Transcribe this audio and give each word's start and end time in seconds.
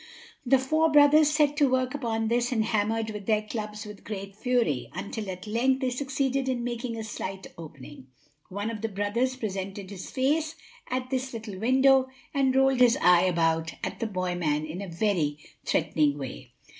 The 0.43 0.57
four 0.57 0.91
brothers 0.91 1.29
set 1.29 1.55
to 1.57 1.69
work 1.69 1.93
upon 1.93 2.27
this 2.27 2.51
and 2.51 2.65
hammered 2.65 3.11
with 3.11 3.27
their 3.27 3.43
clubs 3.43 3.85
with 3.85 4.03
great 4.03 4.35
fury, 4.35 4.89
until 4.95 5.29
at 5.29 5.45
length 5.45 5.81
they 5.81 5.91
succeeded 5.91 6.49
in 6.49 6.63
making 6.63 6.97
a 6.97 7.03
slight 7.03 7.45
opening. 7.55 8.07
One 8.49 8.71
of 8.71 8.81
the 8.81 8.89
brothers 8.89 9.35
presented 9.35 9.91
his 9.91 10.09
face 10.09 10.55
at 10.89 11.11
this 11.11 11.33
little 11.35 11.59
window 11.59 12.07
and 12.33 12.55
rolled 12.55 12.79
his 12.79 12.97
eye 12.99 13.25
about 13.25 13.75
at 13.83 13.99
the 13.99 14.07
boy 14.07 14.33
man 14.33 14.65
in 14.65 14.81
a 14.81 14.87
very 14.87 15.37
threatening 15.65 16.17
way. 16.17 16.53